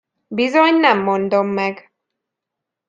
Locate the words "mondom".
0.99-1.47